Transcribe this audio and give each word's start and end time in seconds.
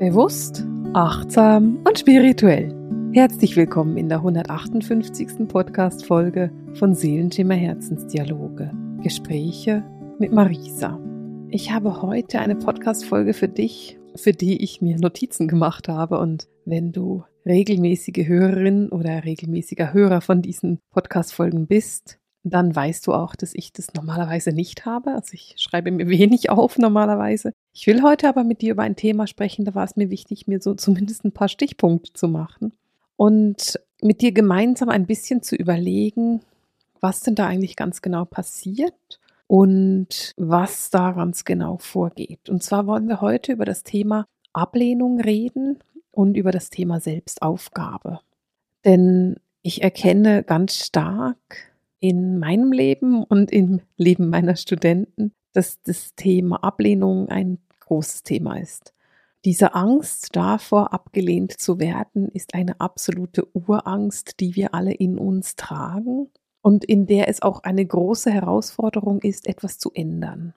Bewusst, 0.00 0.66
achtsam 0.94 1.78
und 1.86 1.98
spirituell. 1.98 2.74
Herzlich 3.12 3.54
willkommen 3.54 3.98
in 3.98 4.08
der 4.08 4.20
158. 4.20 5.46
Podcast-Folge 5.46 6.50
von 6.72 6.94
Seelenschimmer 6.94 7.54
Herzensdialoge. 7.54 8.72
Gespräche 9.02 9.84
mit 10.18 10.32
Marisa. 10.32 10.98
Ich 11.50 11.70
habe 11.70 12.00
heute 12.00 12.38
eine 12.38 12.56
Podcast-Folge 12.56 13.34
für 13.34 13.48
dich, 13.48 13.98
für 14.16 14.32
die 14.32 14.64
ich 14.64 14.80
mir 14.80 14.96
Notizen 14.98 15.48
gemacht 15.48 15.86
habe. 15.88 16.18
Und 16.18 16.48
wenn 16.64 16.92
du 16.92 17.24
regelmäßige 17.44 18.26
Hörerin 18.26 18.88
oder 18.88 19.24
regelmäßiger 19.24 19.92
Hörer 19.92 20.22
von 20.22 20.40
diesen 20.40 20.78
Podcast-Folgen 20.94 21.66
bist, 21.66 22.19
dann 22.42 22.74
weißt 22.74 23.06
du 23.06 23.12
auch, 23.12 23.36
dass 23.36 23.54
ich 23.54 23.72
das 23.72 23.92
normalerweise 23.94 24.52
nicht 24.52 24.86
habe. 24.86 25.12
Also 25.12 25.34
ich 25.34 25.54
schreibe 25.58 25.90
mir 25.90 26.08
wenig 26.08 26.50
auf 26.50 26.78
normalerweise. 26.78 27.52
Ich 27.72 27.86
will 27.86 28.02
heute 28.02 28.28
aber 28.28 28.44
mit 28.44 28.62
dir 28.62 28.72
über 28.72 28.82
ein 28.82 28.96
Thema 28.96 29.26
sprechen, 29.26 29.64
da 29.64 29.74
war 29.74 29.84
es 29.84 29.96
mir 29.96 30.10
wichtig, 30.10 30.46
mir 30.46 30.60
so 30.60 30.74
zumindest 30.74 31.24
ein 31.24 31.32
paar 31.32 31.48
Stichpunkte 31.48 32.12
zu 32.12 32.28
machen 32.28 32.72
und 33.16 33.78
mit 34.02 34.22
dir 34.22 34.32
gemeinsam 34.32 34.88
ein 34.88 35.06
bisschen 35.06 35.42
zu 35.42 35.54
überlegen, 35.54 36.40
was 37.00 37.20
denn 37.20 37.34
da 37.34 37.46
eigentlich 37.46 37.76
ganz 37.76 38.02
genau 38.02 38.24
passiert 38.24 39.20
und 39.46 40.32
was 40.36 40.90
da 40.90 41.12
ganz 41.12 41.44
genau 41.44 41.78
vorgeht. 41.78 42.48
Und 42.48 42.62
zwar 42.62 42.86
wollen 42.86 43.08
wir 43.08 43.20
heute 43.20 43.52
über 43.52 43.64
das 43.64 43.82
Thema 43.82 44.26
Ablehnung 44.52 45.20
reden 45.20 45.78
und 46.12 46.36
über 46.36 46.50
das 46.50 46.70
Thema 46.70 47.00
Selbstaufgabe. 47.00 48.20
Denn 48.84 49.36
ich 49.62 49.82
erkenne 49.82 50.42
ganz 50.42 50.86
stark, 50.86 51.69
in 52.00 52.38
meinem 52.38 52.72
Leben 52.72 53.22
und 53.22 53.50
im 53.52 53.80
Leben 53.96 54.30
meiner 54.30 54.56
Studenten, 54.56 55.32
dass 55.52 55.82
das 55.82 56.14
Thema 56.14 56.56
Ablehnung 56.64 57.28
ein 57.28 57.58
großes 57.80 58.22
Thema 58.22 58.56
ist. 58.56 58.94
Diese 59.44 59.74
Angst 59.74 60.36
davor, 60.36 60.92
abgelehnt 60.92 61.58
zu 61.58 61.78
werden, 61.78 62.28
ist 62.28 62.54
eine 62.54 62.80
absolute 62.80 63.46
Urangst, 63.54 64.38
die 64.40 64.54
wir 64.54 64.74
alle 64.74 64.92
in 64.92 65.18
uns 65.18 65.56
tragen 65.56 66.28
und 66.62 66.84
in 66.84 67.06
der 67.06 67.28
es 67.28 67.40
auch 67.40 67.62
eine 67.62 67.84
große 67.84 68.30
Herausforderung 68.30 69.20
ist, 69.22 69.46
etwas 69.46 69.78
zu 69.78 69.90
ändern. 69.94 70.54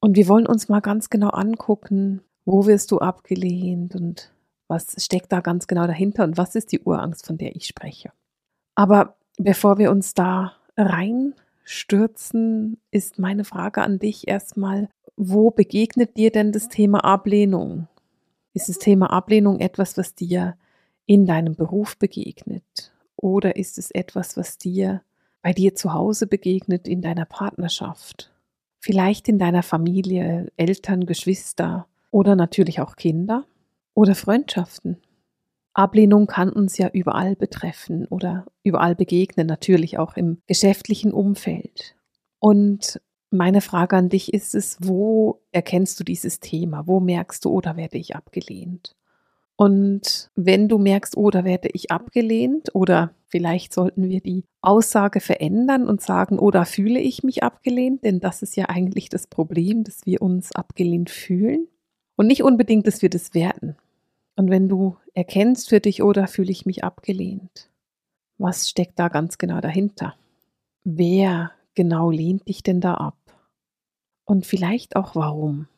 Und 0.00 0.16
wir 0.16 0.28
wollen 0.28 0.46
uns 0.46 0.68
mal 0.68 0.80
ganz 0.80 1.10
genau 1.10 1.28
angucken, 1.28 2.22
wo 2.44 2.66
wirst 2.66 2.90
du 2.90 2.98
abgelehnt 2.98 3.94
und 3.94 4.32
was 4.66 4.96
steckt 4.98 5.30
da 5.30 5.40
ganz 5.40 5.66
genau 5.66 5.86
dahinter 5.86 6.24
und 6.24 6.38
was 6.38 6.54
ist 6.54 6.72
die 6.72 6.80
Urangst, 6.80 7.26
von 7.26 7.36
der 7.36 7.54
ich 7.54 7.66
spreche. 7.66 8.12
Aber 8.74 9.16
bevor 9.36 9.76
wir 9.76 9.90
uns 9.90 10.14
da 10.14 10.54
reinstürzen, 10.76 12.78
ist 12.90 13.18
meine 13.18 13.44
Frage 13.44 13.82
an 13.82 13.98
dich 13.98 14.28
erstmal, 14.28 14.88
wo 15.16 15.50
begegnet 15.50 16.16
dir 16.16 16.30
denn 16.30 16.52
das 16.52 16.68
Thema 16.68 17.04
Ablehnung? 17.04 17.88
Ist 18.54 18.68
das 18.68 18.78
Thema 18.78 19.10
Ablehnung 19.10 19.60
etwas, 19.60 19.96
was 19.96 20.14
dir 20.14 20.56
in 21.06 21.26
deinem 21.26 21.54
Beruf 21.54 21.98
begegnet? 21.98 22.92
Oder 23.16 23.56
ist 23.56 23.78
es 23.78 23.90
etwas, 23.90 24.36
was 24.36 24.58
dir 24.58 25.02
bei 25.42 25.52
dir 25.52 25.74
zu 25.74 25.92
Hause 25.92 26.26
begegnet, 26.26 26.88
in 26.88 27.02
deiner 27.02 27.24
Partnerschaft? 27.24 28.32
Vielleicht 28.80 29.28
in 29.28 29.38
deiner 29.38 29.62
Familie, 29.62 30.50
Eltern, 30.56 31.06
Geschwister 31.06 31.86
oder 32.10 32.34
natürlich 32.34 32.80
auch 32.80 32.96
Kinder 32.96 33.44
oder 33.94 34.14
Freundschaften? 34.14 34.98
Ablehnung 35.74 36.26
kann 36.26 36.50
uns 36.50 36.76
ja 36.78 36.88
überall 36.88 37.34
betreffen 37.36 38.06
oder 38.06 38.46
überall 38.62 38.94
begegnen, 38.94 39.46
natürlich 39.46 39.98
auch 39.98 40.16
im 40.16 40.38
geschäftlichen 40.46 41.12
Umfeld. 41.12 41.96
Und 42.38 43.00
meine 43.30 43.62
Frage 43.62 43.96
an 43.96 44.10
dich 44.10 44.34
ist 44.34 44.54
es, 44.54 44.76
wo 44.80 45.40
erkennst 45.52 45.98
du 45.98 46.04
dieses 46.04 46.40
Thema? 46.40 46.86
Wo 46.86 47.00
merkst 47.00 47.44
du, 47.44 47.50
oder 47.50 47.76
werde 47.76 47.96
ich 47.96 48.14
abgelehnt? 48.14 48.94
Und 49.56 50.30
wenn 50.34 50.68
du 50.68 50.78
merkst, 50.78 51.16
oder 51.16 51.44
werde 51.44 51.68
ich 51.72 51.90
abgelehnt, 51.90 52.74
oder 52.74 53.14
vielleicht 53.26 53.72
sollten 53.72 54.08
wir 54.08 54.20
die 54.20 54.44
Aussage 54.60 55.20
verändern 55.20 55.86
und 55.86 56.02
sagen, 56.02 56.38
oder 56.38 56.66
fühle 56.66 57.00
ich 57.00 57.22
mich 57.22 57.42
abgelehnt, 57.42 58.04
denn 58.04 58.20
das 58.20 58.42
ist 58.42 58.56
ja 58.56 58.66
eigentlich 58.68 59.08
das 59.08 59.26
Problem, 59.26 59.84
dass 59.84 60.04
wir 60.04 60.20
uns 60.20 60.52
abgelehnt 60.52 61.10
fühlen 61.10 61.68
und 62.16 62.26
nicht 62.26 62.42
unbedingt, 62.42 62.86
dass 62.86 63.02
wir 63.02 63.10
das 63.10 63.34
werten. 63.34 63.76
Und 64.36 64.50
wenn 64.50 64.68
du 64.68 64.96
erkennst 65.14 65.68
für 65.68 65.80
dich, 65.80 66.02
oder 66.02 66.26
fühle 66.26 66.50
ich 66.50 66.66
mich 66.66 66.84
abgelehnt, 66.84 67.70
was 68.38 68.68
steckt 68.68 68.98
da 68.98 69.08
ganz 69.08 69.38
genau 69.38 69.60
dahinter? 69.60 70.14
Wer 70.84 71.52
genau 71.74 72.10
lehnt 72.10 72.48
dich 72.48 72.62
denn 72.62 72.80
da 72.80 72.94
ab? 72.94 73.16
Und 74.24 74.46
vielleicht 74.46 74.96
auch 74.96 75.14
warum? 75.14 75.68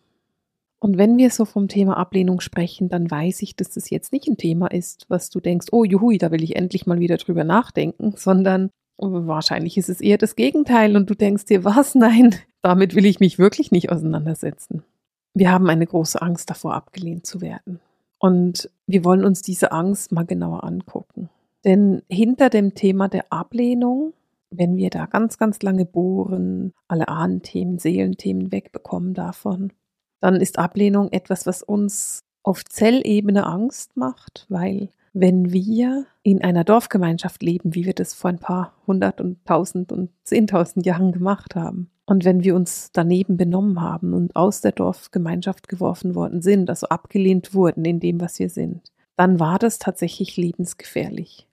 Und 0.79 0.99
wenn 0.99 1.17
wir 1.17 1.31
so 1.31 1.47
vom 1.47 1.69
Thema 1.69 1.97
Ablehnung 1.97 2.41
sprechen, 2.41 2.89
dann 2.89 3.11
weiß 3.11 3.43
ich, 3.43 3.57
dass 3.57 3.71
das 3.71 3.89
jetzt 3.91 4.13
nicht 4.13 4.29
ein 4.29 4.37
Thema 4.37 4.67
ist, 4.67 5.07
was 5.09 5.31
du 5.31 5.41
denkst, 5.41 5.69
oh 5.73 5.85
juhui, 5.85 6.19
da 6.19 6.31
will 6.31 6.43
ich 6.43 6.57
endlich 6.57 6.87
mal 6.87 7.01
wieder 7.01 7.17
drüber 7.17 7.43
nachdenken, 7.43 8.13
sondern 8.17 8.71
wahrscheinlich 8.99 9.77
ist 9.79 9.89
es 9.89 10.01
eher 10.01 10.19
das 10.19 10.37
Gegenteil 10.37 10.97
und 10.97 11.09
du 11.09 11.15
denkst 11.15 11.47
dir, 11.47 11.65
was? 11.65 11.95
Nein, 11.95 12.35
damit 12.63 12.95
will 12.95 13.07
ich 13.07 13.19
mich 13.19 13.39
wirklich 13.39 13.73
nicht 13.73 13.91
auseinandersetzen. 13.91 14.85
Wir 15.33 15.51
haben 15.51 15.69
eine 15.69 15.87
große 15.87 16.21
Angst 16.21 16.51
davor, 16.51 16.75
abgelehnt 16.75 17.27
zu 17.27 17.41
werden. 17.41 17.81
Und 18.25 18.71
wir 18.87 19.05
wollen 19.05 19.23
uns 19.23 19.43
diese 19.43 19.71
Angst 19.71 20.11
mal 20.11 20.25
genauer 20.25 20.65
angucken. 20.65 21.29
Denn 21.63 22.01
hinter 22.09 22.49
dem 22.49 22.75
Thema 22.75 23.07
der 23.07 23.31
Ablehnung, 23.31 24.15
wenn 24.51 24.79
wir 24.79 24.89
da 24.89 25.05
ganz, 25.05 25.37
ganz 25.37 25.61
lange 25.61 25.85
bohren, 25.85 26.73
alle 26.89 27.09
Ahnenthemen, 27.09 27.79
Seelenthemen 27.79 28.51
wegbekommen 28.51 29.13
davon, 29.13 29.75
dann 30.21 30.37
ist 30.37 30.59
Ablehnung 30.59 31.13
etwas, 31.13 31.45
was 31.45 31.63
uns 31.63 32.21
auf 32.43 32.65
Zellebene 32.65 33.45
Angst 33.45 33.95
macht, 33.95 34.47
weil 34.49 34.89
wenn 35.13 35.53
wir 35.53 36.07
in 36.23 36.43
einer 36.43 36.65
Dorfgemeinschaft 36.65 37.43
leben, 37.43 37.75
wie 37.75 37.85
wir 37.85 37.93
das 37.93 38.15
vor 38.15 38.31
ein 38.31 38.39
paar 38.39 38.73
hundert 38.87 39.21
und 39.21 39.45
tausend 39.45 39.93
und 39.93 40.09
zehntausend 40.23 40.87
Jahren 40.87 41.13
gemacht 41.13 41.57
haben, 41.57 41.91
und 42.07 42.25
wenn 42.25 42.45
wir 42.45 42.55
uns 42.55 42.91
daneben 42.93 43.37
benommen 43.37 43.81
haben 43.81 44.13
und 44.13 44.37
aus 44.37 44.61
der 44.61 44.73
Dorfgemeinschaft 44.73 45.69
geworfen 45.69 46.15
worden 46.15 46.43
sind, 46.43 46.69
also 46.69 46.89
abgelehnt 46.89 47.55
wurden 47.55 47.85
in 47.85 48.01
dem, 48.01 48.21
was 48.21 48.39
wir 48.39 48.51
sind, 48.51 48.93
dann 49.17 49.41
war 49.41 49.59
das 49.59 49.79
tatsächlich 49.79 50.37
lebensgefährlich. 50.37 51.49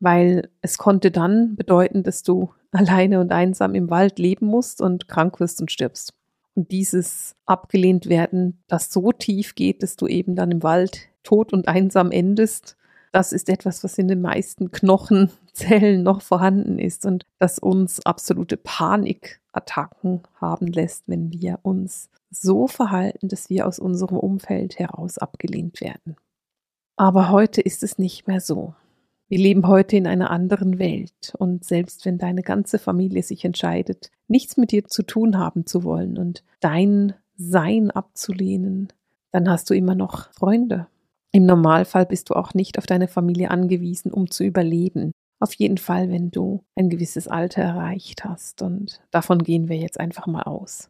Weil 0.00 0.50
es 0.60 0.76
konnte 0.76 1.10
dann 1.10 1.56
bedeuten, 1.56 2.02
dass 2.02 2.22
du 2.22 2.52
alleine 2.72 3.20
und 3.20 3.32
einsam 3.32 3.74
im 3.74 3.88
Wald 3.88 4.18
leben 4.18 4.46
musst 4.46 4.80
und 4.80 5.08
krank 5.08 5.40
wirst 5.40 5.60
und 5.60 5.70
stirbst. 5.70 6.12
Und 6.54 6.70
dieses 6.70 7.34
abgelehnt 7.46 8.08
werden, 8.08 8.62
das 8.68 8.92
so 8.92 9.10
tief 9.10 9.54
geht, 9.54 9.82
dass 9.82 9.96
du 9.96 10.06
eben 10.06 10.36
dann 10.36 10.50
im 10.50 10.62
Wald 10.62 11.08
tot 11.22 11.52
und 11.52 11.66
einsam 11.66 12.10
endest, 12.10 12.76
das 13.10 13.32
ist 13.32 13.48
etwas, 13.48 13.82
was 13.84 13.96
in 13.96 14.08
den 14.08 14.20
meisten 14.20 14.70
Knochenzellen 14.70 16.02
noch 16.02 16.20
vorhanden 16.20 16.78
ist 16.78 17.06
und 17.06 17.26
das 17.38 17.58
uns 17.58 18.04
absolute 18.04 18.56
Panikattacken 19.54 20.22
haben 20.40 20.66
lässt, 20.66 21.04
wenn 21.06 21.32
wir 21.32 21.58
uns 21.62 22.10
so 22.30 22.66
verhalten, 22.66 23.28
dass 23.28 23.48
wir 23.48 23.66
aus 23.66 23.78
unserem 23.78 24.18
Umfeld 24.18 24.78
heraus 24.78 25.18
abgelehnt 25.18 25.80
werden. 25.80 26.16
Aber 26.96 27.30
heute 27.30 27.60
ist 27.60 27.82
es 27.82 27.98
nicht 27.98 28.26
mehr 28.26 28.40
so. 28.40 28.74
Wir 29.28 29.38
leben 29.38 29.66
heute 29.66 29.96
in 29.96 30.06
einer 30.06 30.30
anderen 30.30 30.78
Welt 30.78 31.34
und 31.38 31.64
selbst 31.64 32.04
wenn 32.04 32.18
deine 32.18 32.42
ganze 32.42 32.78
Familie 32.78 33.22
sich 33.22 33.44
entscheidet, 33.44 34.10
nichts 34.28 34.56
mit 34.56 34.70
dir 34.70 34.84
zu 34.84 35.02
tun 35.02 35.38
haben 35.38 35.66
zu 35.66 35.82
wollen 35.82 36.18
und 36.18 36.44
dein 36.60 37.14
Sein 37.36 37.90
abzulehnen, 37.90 38.92
dann 39.32 39.48
hast 39.48 39.70
du 39.70 39.74
immer 39.74 39.94
noch 39.94 40.30
Freunde, 40.32 40.86
im 41.32 41.46
Normalfall 41.46 42.06
bist 42.06 42.30
du 42.30 42.34
auch 42.34 42.54
nicht 42.54 42.78
auf 42.78 42.86
deine 42.86 43.08
Familie 43.08 43.50
angewiesen, 43.50 44.12
um 44.12 44.30
zu 44.30 44.44
überleben. 44.44 45.10
Auf 45.44 45.52
jeden 45.52 45.76
Fall, 45.76 46.10
wenn 46.10 46.30
du 46.30 46.64
ein 46.74 46.88
gewisses 46.88 47.28
Alter 47.28 47.60
erreicht 47.60 48.24
hast. 48.24 48.62
Und 48.62 49.02
davon 49.10 49.42
gehen 49.42 49.68
wir 49.68 49.76
jetzt 49.76 50.00
einfach 50.00 50.26
mal 50.26 50.44
aus. 50.44 50.88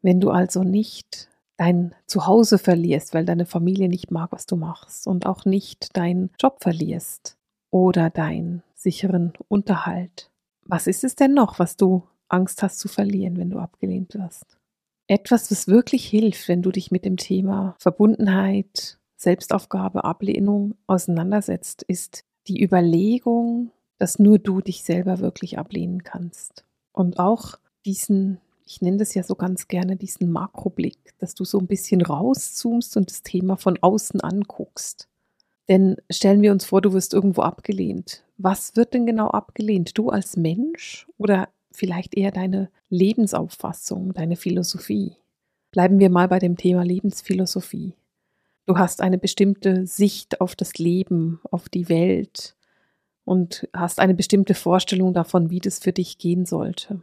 Wenn 0.00 0.20
du 0.20 0.30
also 0.30 0.62
nicht 0.62 1.28
dein 1.56 1.92
Zuhause 2.06 2.58
verlierst, 2.58 3.14
weil 3.14 3.24
deine 3.24 3.46
Familie 3.46 3.88
nicht 3.88 4.12
mag, 4.12 4.30
was 4.30 4.46
du 4.46 4.54
machst 4.54 5.08
und 5.08 5.26
auch 5.26 5.44
nicht 5.44 5.96
deinen 5.96 6.30
Job 6.40 6.58
verlierst 6.60 7.36
oder 7.72 8.08
deinen 8.08 8.62
sicheren 8.76 9.32
Unterhalt. 9.48 10.30
Was 10.64 10.86
ist 10.86 11.02
es 11.02 11.16
denn 11.16 11.34
noch, 11.34 11.58
was 11.58 11.76
du 11.76 12.04
Angst 12.28 12.62
hast 12.62 12.78
zu 12.78 12.86
verlieren, 12.86 13.38
wenn 13.38 13.50
du 13.50 13.58
abgelehnt 13.58 14.14
wirst? 14.14 14.56
Etwas, 15.08 15.50
was 15.50 15.66
wirklich 15.66 16.06
hilft, 16.06 16.46
wenn 16.46 16.62
du 16.62 16.70
dich 16.70 16.92
mit 16.92 17.04
dem 17.04 17.16
Thema 17.16 17.74
Verbundenheit, 17.80 19.00
Selbstaufgabe, 19.16 20.04
Ablehnung 20.04 20.76
auseinandersetzt, 20.86 21.82
ist 21.82 22.22
die 22.46 22.62
Überlegung, 22.62 23.72
dass 23.98 24.18
nur 24.18 24.38
du 24.38 24.60
dich 24.60 24.82
selber 24.82 25.20
wirklich 25.20 25.58
ablehnen 25.58 26.04
kannst. 26.04 26.64
Und 26.92 27.18
auch 27.18 27.58
diesen, 27.84 28.38
ich 28.66 28.80
nenne 28.82 28.98
das 28.98 29.14
ja 29.14 29.22
so 29.22 29.34
ganz 29.34 29.68
gerne, 29.68 29.96
diesen 29.96 30.30
Makroblick, 30.30 31.14
dass 31.18 31.34
du 31.34 31.44
so 31.44 31.58
ein 31.58 31.66
bisschen 31.66 32.02
rauszoomst 32.02 32.96
und 32.96 33.10
das 33.10 33.22
Thema 33.22 33.56
von 33.56 33.78
außen 33.80 34.20
anguckst. 34.20 35.08
Denn 35.68 35.96
stellen 36.10 36.42
wir 36.42 36.52
uns 36.52 36.64
vor, 36.64 36.80
du 36.80 36.92
wirst 36.92 37.12
irgendwo 37.14 37.42
abgelehnt. 37.42 38.24
Was 38.38 38.76
wird 38.76 38.94
denn 38.94 39.06
genau 39.06 39.28
abgelehnt? 39.28 39.98
Du 39.98 40.10
als 40.10 40.36
Mensch 40.36 41.08
oder 41.18 41.48
vielleicht 41.72 42.16
eher 42.16 42.30
deine 42.30 42.70
Lebensauffassung, 42.88 44.12
deine 44.12 44.36
Philosophie? 44.36 45.16
Bleiben 45.72 45.98
wir 45.98 46.10
mal 46.10 46.28
bei 46.28 46.38
dem 46.38 46.56
Thema 46.56 46.84
Lebensphilosophie. 46.84 47.94
Du 48.66 48.78
hast 48.78 49.00
eine 49.00 49.18
bestimmte 49.18 49.86
Sicht 49.86 50.40
auf 50.40 50.56
das 50.56 50.74
Leben, 50.74 51.40
auf 51.50 51.68
die 51.68 51.88
Welt 51.88 52.55
und 53.26 53.68
hast 53.74 53.98
eine 54.00 54.14
bestimmte 54.14 54.54
Vorstellung 54.54 55.12
davon, 55.12 55.50
wie 55.50 55.58
das 55.58 55.80
für 55.80 55.92
dich 55.92 56.16
gehen 56.16 56.46
sollte. 56.46 57.02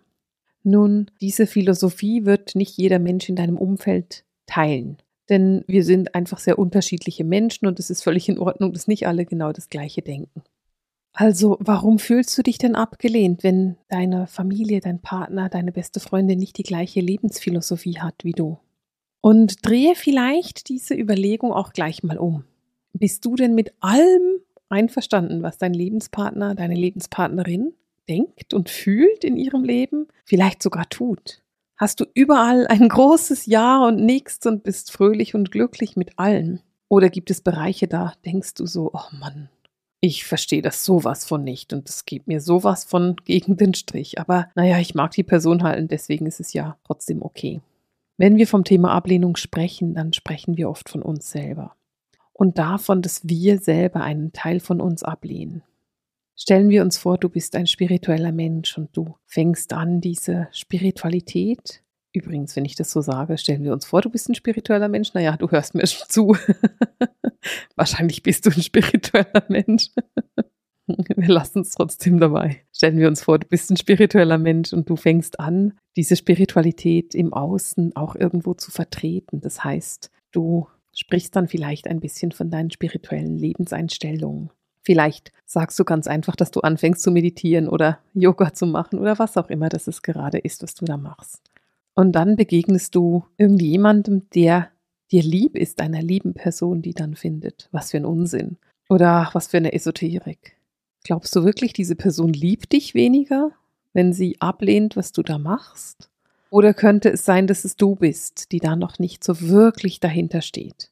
Nun, 0.64 1.12
diese 1.22 1.46
Philosophie 1.46 2.26
wird 2.26 2.56
nicht 2.56 2.78
jeder 2.78 2.98
Mensch 2.98 3.28
in 3.28 3.36
deinem 3.36 3.58
Umfeld 3.58 4.24
teilen. 4.48 4.98
Denn 5.30 5.64
wir 5.68 5.84
sind 5.84 6.16
einfach 6.16 6.40
sehr 6.40 6.58
unterschiedliche 6.58 7.26
Menschen 7.26 7.68
und 7.68 7.78
es 7.78 7.90
ist 7.90 8.04
völlig 8.04 8.30
in 8.30 8.40
Ordnung, 8.40 8.72
dass 8.74 8.88
nicht 8.88 9.06
alle 9.06 9.26
genau 9.26 9.52
das 9.52 9.70
Gleiche 9.70 10.02
denken. 10.02 10.44
Also, 11.12 11.58
warum 11.60 12.00
fühlst 12.00 12.36
du 12.38 12.42
dich 12.42 12.58
denn 12.58 12.76
abgelehnt, 12.76 13.44
wenn 13.44 13.78
deine 13.90 14.26
Familie, 14.26 14.80
dein 14.80 15.00
Partner, 15.00 15.50
deine 15.50 15.72
beste 15.72 16.00
Freundin 16.00 16.40
nicht 16.40 16.58
die 16.58 16.64
gleiche 16.64 17.02
Lebensphilosophie 17.02 18.00
hat 18.00 18.16
wie 18.24 18.32
du? 18.32 18.58
Und 19.22 19.66
drehe 19.66 19.96
vielleicht 19.96 20.70
diese 20.70 20.96
Überlegung 20.96 21.54
auch 21.54 21.74
gleich 21.74 22.02
mal 22.02 22.18
um. 22.18 22.46
Bist 22.94 23.26
du 23.26 23.36
denn 23.36 23.54
mit 23.54 23.74
allem 23.80 24.40
einverstanden, 24.74 25.44
was 25.44 25.58
dein 25.58 25.74
Lebenspartner, 25.74 26.56
deine 26.56 26.76
Lebenspartnerin 26.76 27.74
denkt 28.10 28.54
und 28.54 28.70
fühlt 28.70 29.24
in 29.24 29.38
ihrem 29.38 29.64
Leben, 29.64 30.08
vielleicht 30.26 30.62
sogar 30.62 30.90
tut? 30.90 31.42
Hast 31.78 32.00
du 32.00 32.06
überall 32.14 32.68
ein 32.68 32.90
großes 32.90 33.46
Ja 33.46 33.86
und 33.86 33.98
nichts 33.98 34.46
und 34.46 34.64
bist 34.64 34.92
fröhlich 34.92 35.36
und 35.36 35.52
glücklich 35.52 35.96
mit 35.96 36.20
allem? 36.20 36.60
Oder 36.90 37.10
gibt 37.10 37.32
es 37.32 37.42
Bereiche, 37.42 37.88
da 37.88 38.14
denkst 38.26 38.56
du 38.56 38.66
so, 38.66 38.92
oh 38.94 39.16
Mann, 39.20 39.50
ich 40.00 40.26
verstehe 40.26 40.62
das 40.62 40.84
sowas 40.84 41.26
von 41.26 41.44
nicht 41.44 41.72
und 41.72 41.88
es 41.88 42.06
geht 42.06 42.28
mir 42.28 42.42
sowas 42.42 42.84
von 42.84 43.16
gegen 43.24 43.58
den 43.58 43.74
Strich. 43.74 44.20
Aber 44.20 44.50
naja, 44.56 44.80
ich 44.80 44.96
mag 44.96 45.12
die 45.12 45.24
Person 45.24 45.64
halt 45.64 45.80
und 45.80 45.92
deswegen 45.92 46.26
ist 46.26 46.40
es 46.40 46.54
ja 46.54 46.78
trotzdem 46.84 47.22
okay. 47.22 47.62
Wenn 48.18 48.38
wir 48.38 48.48
vom 48.48 48.64
Thema 48.64 48.92
Ablehnung 48.92 49.38
sprechen, 49.38 49.96
dann 49.96 50.14
sprechen 50.14 50.58
wir 50.58 50.70
oft 50.70 50.90
von 50.90 51.02
uns 51.02 51.32
selber 51.32 51.76
und 52.34 52.58
davon, 52.58 53.02
dass 53.02 53.28
wir 53.28 53.60
selber 53.60 54.02
einen 54.02 54.34
Teil 54.34 54.60
von 54.60 54.82
uns 54.82 55.04
ablehnen. 55.04 55.64
Stellen 56.36 56.70
wir 56.70 56.82
uns 56.82 56.98
vor, 56.98 57.18
du 57.18 57.30
bist 57.30 57.56
ein 57.56 57.68
spiritueller 57.68 58.32
Mensch 58.32 58.78
und 58.78 58.98
du 58.98 59.16
fängst 59.26 59.72
an, 59.72 60.02
diese 60.02 60.48
Spiritualität 60.52 61.84
Übrigens, 62.16 62.56
wenn 62.56 62.66
ich 62.66 62.76
das 62.76 62.92
so 62.92 63.02
sage, 63.02 63.40
stellen 63.40 63.64
wir 63.64 63.74
uns 63.74 63.86
vor, 63.86 64.02
du 64.02 64.10
bist 64.10 64.30
ein 64.30 64.36
spiritueller 64.36 64.88
Mensch. 64.88 65.16
Naja, 65.16 65.36
du 65.36 65.50
hörst 65.50 65.74
mir 65.74 65.86
schon 65.88 66.08
zu. 66.08 66.38
Wahrscheinlich 67.76 68.22
bist 68.22 68.46
du 68.46 68.52
ein 68.52 68.62
spiritueller 68.62 69.44
Mensch. 69.50 69.90
wir 70.86 71.28
lassen 71.28 71.62
es 71.62 71.72
trotzdem 71.72 72.20
dabei. 72.20 72.62
Stellen 72.72 73.00
wir 73.00 73.08
uns 73.08 73.24
vor, 73.24 73.40
du 73.40 73.48
bist 73.48 73.72
ein 73.72 73.78
spiritueller 73.78 74.38
Mensch 74.38 74.74
und 74.74 74.88
du 74.90 74.96
fängst 74.96 75.40
an, 75.40 75.74
diese 75.96 76.16
Spiritualität 76.16 77.16
im 77.16 77.34
Außen 77.34 77.96
auch 77.96 78.16
irgendwo 78.16 78.54
zu 78.54 78.70
vertreten. 78.70 79.42
Das 79.42 79.64
heißt, 79.64 80.12
du 80.32 80.68
sprichst 80.94 81.36
dann 81.36 81.48
vielleicht 81.48 81.88
ein 81.88 82.00
bisschen 82.00 82.32
von 82.32 82.50
deinen 82.50 82.72
spirituellen 82.72 83.38
Lebenseinstellungen. 83.38 84.52
Vielleicht 84.82 85.32
sagst 85.46 85.80
du 85.80 85.86
ganz 85.86 86.08
einfach, 86.08 86.36
dass 86.36 86.52
du 86.52 86.60
anfängst 86.60 87.02
zu 87.02 87.12
meditieren 87.12 87.70
oder 87.70 88.00
Yoga 88.14 88.54
zu 88.54 88.66
machen 88.66 89.00
oder 89.00 89.18
was 89.18 89.38
auch 89.38 89.50
immer 89.50 89.70
das 89.70 89.88
es 89.88 90.02
gerade 90.02 90.40
ist, 90.40 90.62
was 90.62 90.76
du 90.76 90.86
da 90.86 90.98
machst. 90.98 91.42
Und 91.96 92.14
dann 92.14 92.36
begegnest 92.36 92.96
du 92.96 93.26
irgendjemandem, 93.38 94.30
der 94.36 94.72
dir 95.12 95.24
lieb 95.24 95.56
ist, 95.56 95.80
einer 95.80 96.02
lieben 96.02 96.34
Person, 96.34 96.82
die 96.82 96.94
dann 96.94 97.16
findet. 97.16 97.70
Was 97.72 97.92
für 97.92 97.98
ein 97.98 98.06
Unsinn. 98.06 98.58
Oder 98.90 99.30
was 99.34 99.48
für 99.48 99.58
eine 99.58 99.74
Esoterik. 99.74 100.58
Glaubst 101.04 101.36
du 101.36 101.44
wirklich, 101.44 101.74
diese 101.74 101.96
Person 101.96 102.34
liebt 102.34 102.74
dich 102.74 102.94
weniger, 102.94 103.52
wenn 103.94 104.12
sie 104.12 104.42
ablehnt, 104.42 104.96
was 104.96 105.12
du 105.12 105.22
da 105.22 105.38
machst? 105.38 106.10
Oder 106.54 106.76
könnte 106.76 107.10
es 107.10 107.26
sein, 107.26 107.48
dass 107.48 107.66
es 107.66 107.78
du 107.78 107.96
bist, 107.96 108.52
die 108.52 108.60
da 108.60 108.76
noch 108.76 109.00
nicht 109.00 109.24
so 109.24 109.42
wirklich 109.42 110.00
dahinter 110.00 110.44
steht? 110.44 110.92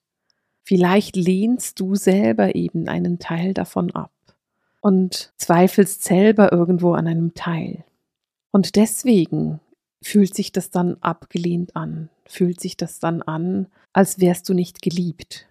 Vielleicht 0.63 1.15
lehnst 1.15 1.79
du 1.79 1.93
selber 1.93 2.55
eben 2.55 2.87
einen 2.87 3.19
Teil 3.19 3.53
davon 3.53 3.91
ab 3.91 4.11
und 4.81 5.31
zweifelst 5.37 6.03
selber 6.03 6.51
irgendwo 6.51 6.93
an 6.93 7.05
einem 7.05 7.35
Teil. 7.35 7.83
Und 8.49 8.75
deswegen 8.75 9.59
fühlt 10.01 10.33
sich 10.33 10.51
das 10.51 10.71
dann 10.71 10.97
abgelehnt 11.01 11.75
an, 11.75 12.09
fühlt 12.25 12.59
sich 12.59 12.75
das 12.75 12.99
dann 12.99 13.21
an, 13.21 13.67
als 13.93 14.19
wärst 14.19 14.49
du 14.49 14.55
nicht 14.55 14.81
geliebt. 14.81 15.47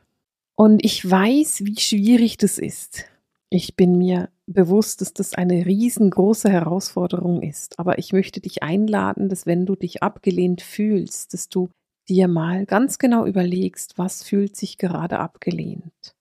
Und 0.57 0.85
ich 0.85 1.09
weiß, 1.09 1.67
wie 1.67 1.79
schwierig 1.79 2.37
das 2.37 2.59
ist. 2.59 3.05
Ich 3.49 3.77
bin 3.77 3.97
mir 3.97 4.29
bewusst, 4.53 5.01
dass 5.01 5.13
das 5.13 5.35
eine 5.35 5.67
riesengroße 5.67 6.51
Herausforderung 6.51 7.43
ist. 7.43 7.79
Aber 7.79 7.99
ich 7.99 8.13
möchte 8.13 8.41
dich 8.41 8.63
einladen, 8.63 9.29
dass 9.29 9.47
wenn 9.47 9.67
du 9.67 9.77
dich 9.77 10.03
abgelehnt 10.03 10.63
fühlst, 10.63 11.33
dass 11.35 11.49
du 11.49 11.71
dir 12.09 12.29
mal 12.29 12.67
ganz 12.67 12.99
genau 12.99 13.27
überlegst, 13.27 13.97
was 13.97 14.23
fühlt 14.23 14.57
sich 14.57 14.79
gerade 14.79 15.19
abgelehnt. 15.19 16.15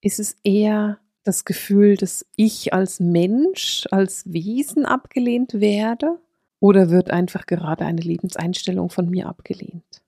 Ist 0.00 0.18
es 0.18 0.36
eher 0.42 0.98
das 1.24 1.44
Gefühl, 1.44 1.96
dass 1.96 2.26
ich 2.36 2.72
als 2.72 3.00
Mensch, 3.00 3.86
als 3.90 4.32
Wesen 4.32 4.84
abgelehnt 4.84 5.54
werde? 5.54 6.18
Oder 6.60 6.90
wird 6.90 7.10
einfach 7.10 7.46
gerade 7.46 7.84
eine 7.84 8.00
Lebenseinstellung 8.00 8.90
von 8.90 9.08
mir 9.08 9.28
abgelehnt? 9.28 10.02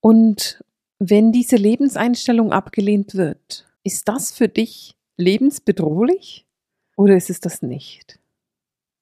Und 0.00 0.62
wenn 1.00 1.32
diese 1.32 1.56
Lebenseinstellung 1.56 2.52
abgelehnt 2.52 3.16
wird, 3.16 3.66
ist 3.82 4.06
das 4.06 4.30
für 4.30 4.48
dich 4.48 4.94
lebensbedrohlich 5.16 6.46
oder 7.02 7.16
ist 7.16 7.30
es 7.30 7.40
das 7.40 7.62
nicht? 7.62 8.20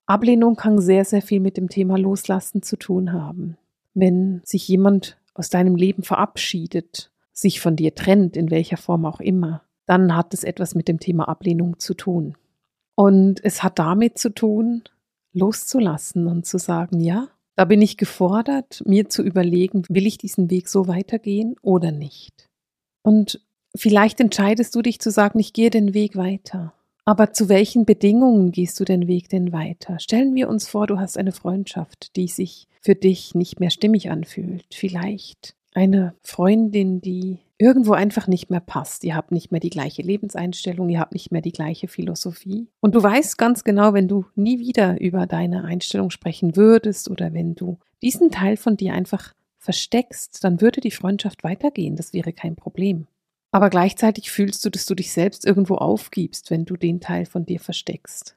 Ablehnung 0.06 0.56
kann 0.56 0.80
sehr, 0.80 1.04
sehr 1.04 1.20
viel 1.20 1.38
mit 1.38 1.58
dem 1.58 1.68
Thema 1.68 1.98
Loslassen 1.98 2.62
zu 2.62 2.78
tun 2.78 3.12
haben. 3.12 3.58
Wenn 3.92 4.40
sich 4.42 4.66
jemand 4.68 5.18
aus 5.34 5.50
deinem 5.50 5.76
Leben 5.76 6.02
verabschiedet, 6.02 7.12
sich 7.34 7.60
von 7.60 7.76
dir 7.76 7.94
trennt, 7.94 8.38
in 8.38 8.50
welcher 8.50 8.78
Form 8.78 9.04
auch 9.04 9.20
immer, 9.20 9.64
dann 9.84 10.16
hat 10.16 10.32
es 10.32 10.44
etwas 10.44 10.74
mit 10.74 10.88
dem 10.88 10.98
Thema 10.98 11.28
Ablehnung 11.28 11.78
zu 11.78 11.92
tun. 11.92 12.38
Und 12.94 13.44
es 13.44 13.62
hat 13.62 13.78
damit 13.78 14.16
zu 14.18 14.30
tun, 14.30 14.82
loszulassen 15.34 16.26
und 16.26 16.46
zu 16.46 16.56
sagen, 16.56 17.00
ja, 17.00 17.28
da 17.54 17.66
bin 17.66 17.82
ich 17.82 17.98
gefordert, 17.98 18.82
mir 18.86 19.10
zu 19.10 19.22
überlegen, 19.22 19.84
will 19.90 20.06
ich 20.06 20.16
diesen 20.16 20.48
Weg 20.48 20.70
so 20.70 20.88
weitergehen 20.88 21.56
oder 21.60 21.92
nicht. 21.92 22.48
Und 23.02 23.42
vielleicht 23.76 24.20
entscheidest 24.20 24.74
du 24.74 24.80
dich 24.80 25.00
zu 25.00 25.10
sagen, 25.10 25.38
ich 25.38 25.52
gehe 25.52 25.68
den 25.68 25.92
Weg 25.92 26.16
weiter. 26.16 26.72
Aber 27.04 27.32
zu 27.32 27.48
welchen 27.48 27.84
Bedingungen 27.84 28.52
gehst 28.52 28.78
du 28.78 28.84
den 28.84 29.06
Weg 29.06 29.28
denn 29.28 29.52
weiter? 29.52 29.98
Stellen 29.98 30.34
wir 30.34 30.48
uns 30.48 30.68
vor, 30.68 30.86
du 30.86 30.98
hast 30.98 31.18
eine 31.18 31.32
Freundschaft, 31.32 32.14
die 32.16 32.28
sich 32.28 32.68
für 32.80 32.94
dich 32.94 33.34
nicht 33.34 33.60
mehr 33.60 33.70
stimmig 33.70 34.10
anfühlt. 34.10 34.64
Vielleicht 34.72 35.54
eine 35.74 36.14
Freundin, 36.22 37.00
die 37.00 37.38
irgendwo 37.58 37.92
einfach 37.92 38.26
nicht 38.26 38.50
mehr 38.50 38.60
passt. 38.60 39.04
Ihr 39.04 39.14
habt 39.14 39.32
nicht 39.32 39.52
mehr 39.52 39.60
die 39.60 39.70
gleiche 39.70 40.02
Lebenseinstellung, 40.02 40.88
ihr 40.88 40.98
habt 40.98 41.12
nicht 41.12 41.30
mehr 41.30 41.42
die 41.42 41.52
gleiche 41.52 41.88
Philosophie. 41.88 42.68
Und 42.80 42.94
du 42.94 43.02
weißt 43.02 43.36
ganz 43.36 43.64
genau, 43.64 43.92
wenn 43.92 44.08
du 44.08 44.24
nie 44.34 44.58
wieder 44.58 45.00
über 45.00 45.26
deine 45.26 45.64
Einstellung 45.64 46.10
sprechen 46.10 46.56
würdest 46.56 47.10
oder 47.10 47.34
wenn 47.34 47.54
du 47.54 47.78
diesen 48.02 48.30
Teil 48.30 48.56
von 48.56 48.76
dir 48.76 48.94
einfach 48.94 49.34
versteckst, 49.58 50.42
dann 50.42 50.62
würde 50.62 50.80
die 50.80 50.90
Freundschaft 50.90 51.44
weitergehen. 51.44 51.96
Das 51.96 52.14
wäre 52.14 52.32
kein 52.32 52.56
Problem. 52.56 53.06
Aber 53.52 53.70
gleichzeitig 53.70 54.30
fühlst 54.30 54.64
du, 54.64 54.70
dass 54.70 54.86
du 54.86 54.94
dich 54.94 55.12
selbst 55.12 55.44
irgendwo 55.44 55.76
aufgibst, 55.76 56.50
wenn 56.50 56.64
du 56.64 56.76
den 56.76 57.00
Teil 57.00 57.26
von 57.26 57.46
dir 57.46 57.60
versteckst. 57.60 58.36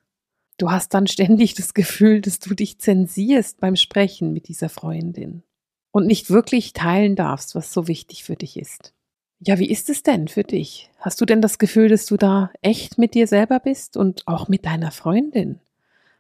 Du 0.58 0.72
hast 0.72 0.94
dann 0.94 1.08
ständig 1.08 1.56
das 1.56 1.74
Gefühl, 1.74 2.22
dass 2.22 2.40
du 2.40 2.54
dich 2.54 2.80
zensierst 2.80 3.60
beim 3.60 3.76
Sprechen 3.76 4.34
mit 4.34 4.48
dieser 4.48 4.70
Freundin 4.70 5.44
und 5.92 6.08
nicht 6.08 6.30
wirklich 6.30 6.74
teilen 6.74 7.16
darfst, 7.16 7.56
was 7.56 7.72
so 7.72 7.88
wichtig 7.88 8.24
für 8.24 8.36
dich 8.36 8.58
ist. 8.58 8.94
Ja, 9.40 9.60
wie 9.60 9.70
ist 9.70 9.90
es 9.90 10.04
denn 10.04 10.28
für 10.28 10.44
dich? 10.44 10.90
Hast 11.00 11.20
du 11.20 11.26
denn 11.26 11.42
das 11.42 11.60
Gefühl, 11.60 11.90
dass 11.90 12.06
du 12.06 12.18
da 12.18 12.52
echt 12.62 12.98
mit 12.98 13.14
dir 13.14 13.28
selber 13.28 13.60
bist 13.60 13.98
und 13.98 14.28
auch 14.28 14.48
mit 14.48 14.66
deiner 14.66 14.92
Freundin? 14.92 15.60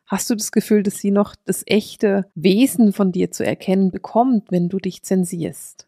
Hast 0.05 0.29
du 0.29 0.35
das 0.35 0.51
Gefühl, 0.51 0.83
dass 0.83 0.97
sie 0.97 1.11
noch 1.11 1.35
das 1.45 1.63
echte 1.65 2.29
Wesen 2.35 2.91
von 2.91 3.11
dir 3.11 3.31
zu 3.31 3.45
erkennen 3.45 3.91
bekommt, 3.91 4.51
wenn 4.51 4.67
du 4.67 4.77
dich 4.77 5.03
zensierst? 5.03 5.87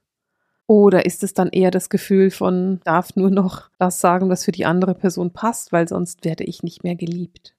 Oder 0.67 1.05
ist 1.05 1.23
es 1.23 1.33
dann 1.33 1.49
eher 1.49 1.69
das 1.69 1.89
Gefühl 1.89 2.31
von, 2.31 2.79
darf 2.83 3.15
nur 3.15 3.29
noch 3.29 3.69
das 3.77 3.99
sagen, 3.99 4.29
was 4.29 4.45
für 4.45 4.51
die 4.51 4.65
andere 4.65 4.95
Person 4.95 5.31
passt, 5.31 5.71
weil 5.71 5.87
sonst 5.87 6.25
werde 6.25 6.43
ich 6.43 6.63
nicht 6.63 6.83
mehr 6.83 6.95
geliebt? 6.95 7.55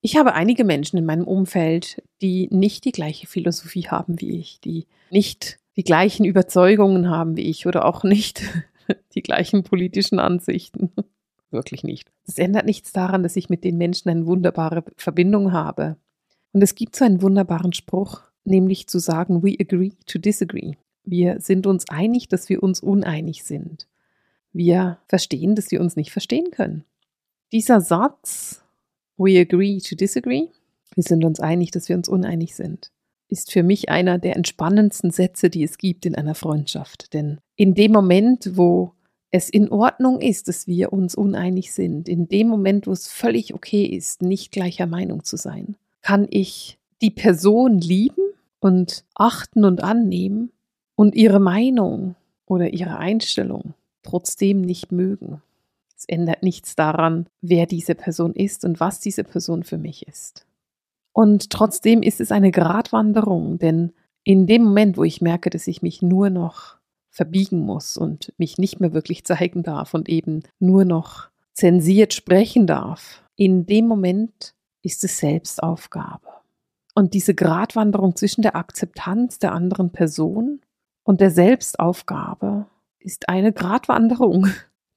Ich 0.00 0.16
habe 0.16 0.34
einige 0.34 0.64
Menschen 0.64 0.96
in 0.96 1.04
meinem 1.04 1.26
Umfeld, 1.26 2.02
die 2.22 2.48
nicht 2.50 2.84
die 2.84 2.92
gleiche 2.92 3.26
Philosophie 3.26 3.88
haben 3.88 4.20
wie 4.20 4.38
ich, 4.38 4.60
die 4.60 4.86
nicht 5.10 5.58
die 5.76 5.84
gleichen 5.84 6.24
Überzeugungen 6.24 7.10
haben 7.10 7.36
wie 7.36 7.48
ich 7.48 7.66
oder 7.66 7.84
auch 7.84 8.02
nicht 8.02 8.42
die 9.14 9.22
gleichen 9.22 9.62
politischen 9.62 10.18
Ansichten. 10.18 10.90
Wirklich 11.50 11.84
nicht. 11.84 12.10
Das 12.26 12.38
ändert 12.38 12.64
nichts 12.64 12.92
daran, 12.92 13.22
dass 13.22 13.36
ich 13.36 13.50
mit 13.50 13.62
den 13.64 13.76
Menschen 13.76 14.08
eine 14.08 14.26
wunderbare 14.26 14.84
Verbindung 14.96 15.52
habe. 15.52 15.96
Und 16.52 16.62
es 16.62 16.74
gibt 16.74 16.96
so 16.96 17.04
einen 17.04 17.22
wunderbaren 17.22 17.72
Spruch, 17.72 18.22
nämlich 18.44 18.86
zu 18.88 18.98
sagen, 18.98 19.42
we 19.42 19.56
agree 19.60 19.92
to 20.06 20.18
disagree. 20.18 20.74
Wir 21.04 21.40
sind 21.40 21.66
uns 21.66 21.88
einig, 21.88 22.28
dass 22.28 22.48
wir 22.48 22.62
uns 22.62 22.80
uneinig 22.80 23.44
sind. 23.44 23.86
Wir 24.52 24.98
verstehen, 25.06 25.54
dass 25.54 25.70
wir 25.70 25.80
uns 25.80 25.96
nicht 25.96 26.10
verstehen 26.10 26.50
können. 26.50 26.84
Dieser 27.52 27.80
Satz, 27.80 28.62
we 29.16 29.40
agree 29.40 29.78
to 29.78 29.94
disagree, 29.94 30.48
wir 30.94 31.04
sind 31.04 31.24
uns 31.24 31.40
einig, 31.40 31.70
dass 31.70 31.88
wir 31.88 31.96
uns 31.96 32.08
uneinig 32.08 32.54
sind, 32.54 32.90
ist 33.28 33.52
für 33.52 33.62
mich 33.62 33.88
einer 33.88 34.18
der 34.18 34.36
entspannendsten 34.36 35.10
Sätze, 35.10 35.50
die 35.50 35.62
es 35.62 35.78
gibt 35.78 36.04
in 36.04 36.14
einer 36.14 36.34
Freundschaft. 36.34 37.12
Denn 37.14 37.38
in 37.56 37.74
dem 37.74 37.92
Moment, 37.92 38.56
wo 38.56 38.92
es 39.30 39.48
in 39.48 39.70
Ordnung 39.70 40.20
ist, 40.20 40.48
dass 40.48 40.66
wir 40.66 40.92
uns 40.92 41.14
uneinig 41.14 41.72
sind, 41.72 42.08
in 42.08 42.28
dem 42.28 42.48
Moment, 42.48 42.86
wo 42.86 42.92
es 42.92 43.06
völlig 43.06 43.54
okay 43.54 43.84
ist, 43.84 44.22
nicht 44.22 44.50
gleicher 44.50 44.86
Meinung 44.86 45.24
zu 45.24 45.36
sein, 45.36 45.76
kann 46.02 46.26
ich 46.30 46.78
die 47.00 47.10
Person 47.10 47.78
lieben 47.78 48.32
und 48.58 49.04
achten 49.14 49.64
und 49.64 49.82
annehmen 49.82 50.50
und 51.00 51.14
ihre 51.14 51.40
Meinung 51.40 52.14
oder 52.44 52.74
ihre 52.74 52.98
Einstellung 52.98 53.72
trotzdem 54.02 54.60
nicht 54.60 54.92
mögen. 54.92 55.40
Es 55.96 56.04
ändert 56.04 56.42
nichts 56.42 56.76
daran, 56.76 57.26
wer 57.40 57.64
diese 57.64 57.94
Person 57.94 58.34
ist 58.34 58.66
und 58.66 58.80
was 58.80 59.00
diese 59.00 59.24
Person 59.24 59.62
für 59.62 59.78
mich 59.78 60.06
ist. 60.06 60.44
Und 61.14 61.48
trotzdem 61.48 62.02
ist 62.02 62.20
es 62.20 62.30
eine 62.30 62.50
Gratwanderung, 62.50 63.58
denn 63.58 63.94
in 64.24 64.46
dem 64.46 64.62
Moment, 64.64 64.98
wo 64.98 65.04
ich 65.04 65.22
merke, 65.22 65.48
dass 65.48 65.68
ich 65.68 65.80
mich 65.80 66.02
nur 66.02 66.28
noch 66.28 66.76
verbiegen 67.08 67.60
muss 67.60 67.96
und 67.96 68.34
mich 68.36 68.58
nicht 68.58 68.78
mehr 68.78 68.92
wirklich 68.92 69.24
zeigen 69.24 69.62
darf 69.62 69.94
und 69.94 70.06
eben 70.10 70.42
nur 70.58 70.84
noch 70.84 71.30
zensiert 71.54 72.12
sprechen 72.12 72.66
darf, 72.66 73.24
in 73.36 73.64
dem 73.64 73.88
Moment 73.88 74.54
ist 74.82 75.02
es 75.02 75.16
Selbstaufgabe. 75.16 76.28
Und 76.94 77.14
diese 77.14 77.34
Gratwanderung 77.34 78.16
zwischen 78.16 78.42
der 78.42 78.54
Akzeptanz 78.54 79.38
der 79.38 79.52
anderen 79.52 79.92
Person 79.92 80.60
und 81.02 81.20
der 81.20 81.30
Selbstaufgabe 81.30 82.66
ist 82.98 83.28
eine 83.28 83.52
Gratwanderung. 83.52 84.48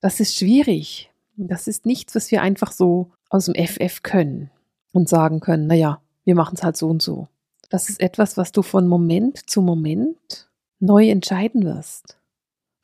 Das 0.01 0.19
ist 0.19 0.35
schwierig. 0.35 1.11
Das 1.35 1.67
ist 1.67 1.85
nichts, 1.85 2.13
was 2.15 2.29
wir 2.29 2.41
einfach 2.41 2.71
so 2.71 3.11
aus 3.29 3.45
dem 3.45 3.55
FF 3.55 4.03
können 4.03 4.51
und 4.91 5.09
sagen 5.09 5.39
können, 5.39 5.67
naja, 5.67 6.01
wir 6.25 6.35
machen 6.35 6.55
es 6.55 6.63
halt 6.63 6.77
so 6.77 6.89
und 6.89 7.01
so. 7.01 7.27
Das 7.69 7.89
ist 7.89 7.99
etwas, 7.99 8.37
was 8.37 8.51
du 8.51 8.61
von 8.61 8.87
Moment 8.87 9.49
zu 9.49 9.61
Moment 9.61 10.51
neu 10.79 11.09
entscheiden 11.09 11.63
wirst. 11.63 12.19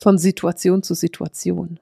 Von 0.01 0.17
Situation 0.17 0.81
zu 0.81 0.93
Situation. 0.93 1.79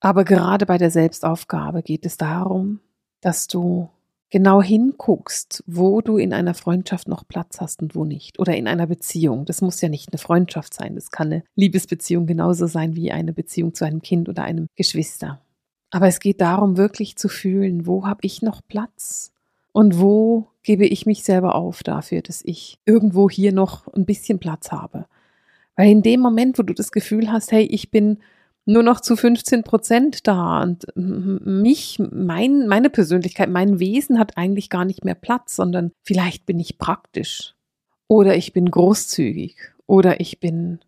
Aber 0.00 0.24
gerade 0.24 0.66
bei 0.66 0.78
der 0.78 0.90
Selbstaufgabe 0.90 1.82
geht 1.82 2.04
es 2.04 2.16
darum, 2.16 2.80
dass 3.20 3.46
du 3.46 3.88
genau 4.32 4.62
hinguckst, 4.62 5.62
wo 5.66 6.00
du 6.00 6.16
in 6.16 6.32
einer 6.32 6.54
Freundschaft 6.54 7.06
noch 7.06 7.28
Platz 7.28 7.60
hast 7.60 7.82
und 7.82 7.94
wo 7.94 8.06
nicht. 8.06 8.38
Oder 8.40 8.56
in 8.56 8.66
einer 8.66 8.86
Beziehung. 8.86 9.44
Das 9.44 9.60
muss 9.60 9.80
ja 9.82 9.90
nicht 9.90 10.10
eine 10.10 10.18
Freundschaft 10.18 10.72
sein. 10.72 10.94
Das 10.94 11.10
kann 11.10 11.30
eine 11.30 11.44
Liebesbeziehung 11.54 12.26
genauso 12.26 12.66
sein 12.66 12.96
wie 12.96 13.12
eine 13.12 13.34
Beziehung 13.34 13.74
zu 13.74 13.84
einem 13.84 14.00
Kind 14.00 14.30
oder 14.30 14.42
einem 14.42 14.68
Geschwister. 14.74 15.42
Aber 15.90 16.08
es 16.08 16.18
geht 16.18 16.40
darum, 16.40 16.78
wirklich 16.78 17.16
zu 17.16 17.28
fühlen, 17.28 17.86
wo 17.86 18.06
habe 18.06 18.20
ich 18.22 18.40
noch 18.40 18.62
Platz? 18.66 19.32
Und 19.70 20.00
wo 20.00 20.48
gebe 20.62 20.86
ich 20.86 21.04
mich 21.04 21.24
selber 21.24 21.54
auf 21.54 21.82
dafür, 21.82 22.22
dass 22.22 22.40
ich 22.42 22.78
irgendwo 22.86 23.28
hier 23.28 23.52
noch 23.52 23.86
ein 23.88 24.06
bisschen 24.06 24.38
Platz 24.38 24.72
habe? 24.72 25.04
Weil 25.76 25.90
in 25.90 26.02
dem 26.02 26.20
Moment, 26.20 26.58
wo 26.58 26.62
du 26.62 26.72
das 26.72 26.90
Gefühl 26.90 27.30
hast, 27.30 27.52
hey, 27.52 27.64
ich 27.64 27.90
bin 27.90 28.18
nur 28.64 28.82
noch 28.82 29.00
zu 29.00 29.16
15 29.16 29.64
Prozent 29.64 30.26
da 30.26 30.62
und 30.62 30.86
mich, 30.94 31.98
mein, 31.98 32.68
meine 32.68 32.90
Persönlichkeit, 32.90 33.50
mein 33.50 33.80
Wesen 33.80 34.18
hat 34.18 34.36
eigentlich 34.36 34.70
gar 34.70 34.84
nicht 34.84 35.04
mehr 35.04 35.14
Platz, 35.14 35.56
sondern 35.56 35.92
vielleicht 36.02 36.46
bin 36.46 36.60
ich 36.60 36.78
praktisch 36.78 37.54
oder 38.08 38.36
ich 38.36 38.52
bin 38.52 38.70
großzügig 38.70 39.56
oder 39.86 40.20
ich 40.20 40.38
bin 40.38 40.80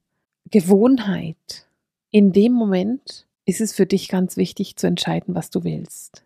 Gewohnheit. 0.51 1.67
In 2.11 2.33
dem 2.33 2.53
Moment 2.53 3.27
ist 3.45 3.61
es 3.61 3.75
für 3.75 3.87
dich 3.87 4.09
ganz 4.09 4.37
wichtig 4.37 4.77
zu 4.77 4.87
entscheiden, 4.87 5.35
was 5.35 5.51
du 5.51 5.65
willst. 5.65 6.25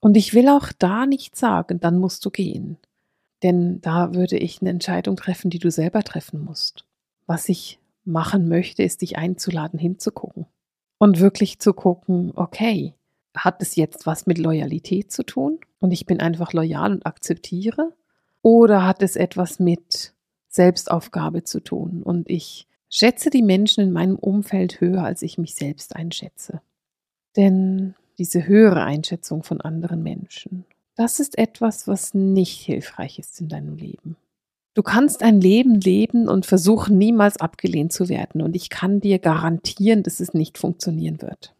Und 0.00 0.16
ich 0.16 0.34
will 0.34 0.48
auch 0.48 0.72
da 0.78 1.06
nicht 1.06 1.36
sagen, 1.36 1.80
dann 1.80 1.98
musst 1.98 2.24
du 2.24 2.30
gehen. 2.30 2.78
Denn 3.42 3.80
da 3.82 4.14
würde 4.14 4.36
ich 4.36 4.60
eine 4.60 4.70
Entscheidung 4.70 5.16
treffen, 5.16 5.50
die 5.50 5.58
du 5.58 5.70
selber 5.70 6.02
treffen 6.02 6.44
musst. 6.44 6.84
Was 7.26 7.48
ich 7.48 7.78
machen 8.04 8.48
möchte, 8.48 8.82
ist 8.82 9.02
dich 9.02 9.16
einzuladen, 9.16 9.78
hinzugucken. 9.78 10.46
Und 11.02 11.18
wirklich 11.18 11.58
zu 11.58 11.72
gucken, 11.72 12.30
okay, 12.36 12.94
hat 13.34 13.60
es 13.60 13.74
jetzt 13.74 14.06
was 14.06 14.26
mit 14.26 14.38
Loyalität 14.38 15.10
zu 15.10 15.24
tun 15.24 15.58
und 15.80 15.90
ich 15.90 16.06
bin 16.06 16.20
einfach 16.20 16.52
loyal 16.52 16.92
und 16.92 17.06
akzeptiere? 17.06 17.92
Oder 18.40 18.86
hat 18.86 19.02
es 19.02 19.16
etwas 19.16 19.58
mit 19.58 20.14
Selbstaufgabe 20.46 21.42
zu 21.42 21.58
tun 21.58 22.04
und 22.04 22.30
ich 22.30 22.68
schätze 22.88 23.30
die 23.30 23.42
Menschen 23.42 23.82
in 23.82 23.90
meinem 23.90 24.14
Umfeld 24.14 24.80
höher, 24.80 25.02
als 25.02 25.22
ich 25.22 25.38
mich 25.38 25.56
selbst 25.56 25.96
einschätze? 25.96 26.62
Denn 27.36 27.96
diese 28.16 28.46
höhere 28.46 28.84
Einschätzung 28.84 29.42
von 29.42 29.60
anderen 29.60 30.04
Menschen, 30.04 30.64
das 30.94 31.18
ist 31.18 31.36
etwas, 31.36 31.88
was 31.88 32.14
nicht 32.14 32.60
hilfreich 32.60 33.18
ist 33.18 33.40
in 33.40 33.48
deinem 33.48 33.76
Leben. 33.76 34.16
Du 34.74 34.82
kannst 34.82 35.22
ein 35.22 35.40
Leben 35.40 35.80
leben 35.80 36.28
und 36.28 36.46
versuchen, 36.46 36.96
niemals 36.96 37.36
abgelehnt 37.36 37.92
zu 37.92 38.08
werden. 38.08 38.40
Und 38.40 38.56
ich 38.56 38.70
kann 38.70 39.00
dir 39.00 39.18
garantieren, 39.18 40.02
dass 40.02 40.20
es 40.20 40.32
nicht 40.32 40.56
funktionieren 40.56 41.20
wird. 41.20 41.54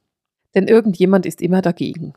Denn 0.55 0.67
irgendjemand 0.67 1.27
ist 1.27 1.43
immer 1.43 1.61
dagegen. 1.61 2.15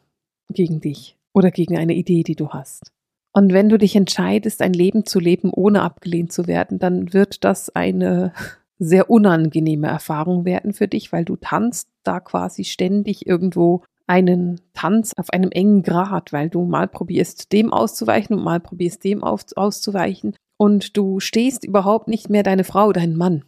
Gegen 0.49 0.79
dich 0.79 1.17
oder 1.33 1.51
gegen 1.51 1.77
eine 1.77 1.95
Idee, 1.95 2.23
die 2.23 2.35
du 2.35 2.49
hast. 2.49 2.91
Und 3.33 3.51
wenn 3.51 3.67
du 3.67 3.77
dich 3.77 3.95
entscheidest, 3.97 4.61
ein 4.61 4.71
Leben 4.71 5.05
zu 5.05 5.19
leben, 5.19 5.51
ohne 5.53 5.81
abgelehnt 5.81 6.31
zu 6.31 6.47
werden, 6.47 6.79
dann 6.79 7.11
wird 7.13 7.43
das 7.43 7.75
eine 7.75 8.31
sehr 8.79 9.09
unangenehme 9.09 9.87
Erfahrung 9.87 10.45
werden 10.45 10.71
für 10.71 10.87
dich, 10.87 11.11
weil 11.11 11.25
du 11.25 11.35
tanzt 11.35 11.89
da 12.03 12.21
quasi 12.21 12.63
ständig 12.63 13.27
irgendwo 13.27 13.83
einen 14.07 14.61
Tanz 14.73 15.11
auf 15.17 15.31
einem 15.31 15.51
engen 15.51 15.81
Grad, 15.81 16.31
weil 16.31 16.49
du 16.49 16.63
mal 16.63 16.87
probierst, 16.87 17.51
dem 17.51 17.73
auszuweichen 17.73 18.37
und 18.37 18.43
mal 18.43 18.59
probierst, 18.59 19.03
dem 19.03 19.23
auszuweichen 19.23 20.35
und 20.57 20.97
du 20.97 21.19
stehst 21.19 21.63
überhaupt 21.63 22.07
nicht 22.07 22.29
mehr 22.29 22.43
deine 22.43 22.63
Frau, 22.63 22.93
dein 22.93 23.15
Mann, 23.15 23.43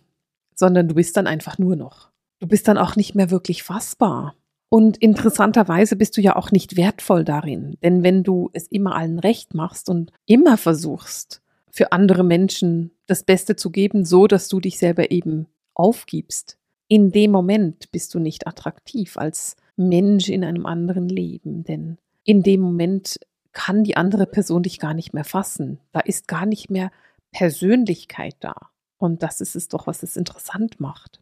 sondern 0.56 0.88
du 0.88 0.96
bist 0.96 1.16
dann 1.18 1.28
einfach 1.28 1.58
nur 1.58 1.76
noch. 1.76 2.10
Du 2.40 2.48
bist 2.48 2.68
dann 2.68 2.78
auch 2.78 2.96
nicht 2.96 3.16
mehr 3.16 3.32
wirklich 3.32 3.64
fassbar. 3.64 4.36
Und 4.70 4.98
interessanterweise 4.98 5.96
bist 5.96 6.18
du 6.18 6.22
ja 6.22 6.36
auch 6.36 6.52
nicht 6.52 6.76
wertvoll 6.76 7.24
darin, 7.24 7.78
denn 7.84 8.04
wenn 8.04 8.24
du 8.24 8.50
es 8.52 8.68
immer 8.68 8.96
allen 8.96 9.18
recht 9.18 9.54
machst 9.54 9.90
und 9.90 10.12
immer 10.26 10.58
versuchst, 10.58 11.42
für 11.72 11.94
andere 11.94 12.24
Menschen 12.24 12.92
das 13.06 13.24
Beste 13.24 13.56
zu 13.56 13.70
geben, 13.70 14.04
so 14.04 14.28
dass 14.28 14.50
du 14.50 14.60
dich 14.60 14.78
selber 14.78 15.10
eben 15.12 15.48
aufgibst, 15.74 16.58
in 16.90 17.12
dem 17.12 17.32
Moment 17.32 17.92
bist 17.92 18.14
du 18.14 18.20
nicht 18.20 18.48
attraktiv 18.48 19.18
als 19.18 19.56
Mensch 19.78 20.28
in 20.28 20.44
einem 20.44 20.66
anderen 20.66 21.08
Leben, 21.08 21.64
denn 21.64 21.98
in 22.24 22.44
dem 22.44 22.62
Moment 22.62 23.20
kann 23.58 23.84
die 23.84 23.98
andere 23.98 24.28
Person 24.28 24.62
dich 24.62 24.78
gar 24.78 24.94
nicht 24.94 25.16
mehr 25.16 25.24
fassen. 25.24 25.80
Da 25.92 26.00
ist 26.02 26.28
gar 26.28 26.46
nicht 26.46 26.70
mehr 26.70 26.92
Persönlichkeit 27.32 28.36
da. 28.40 28.54
Und 29.00 29.24
das 29.24 29.42
ist 29.42 29.56
es 29.56 29.68
doch, 29.68 29.88
was 29.88 30.04
es 30.04 30.16
interessant 30.16 30.80
macht. 30.80 31.22